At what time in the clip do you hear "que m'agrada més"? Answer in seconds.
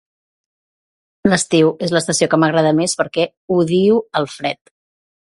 2.31-2.97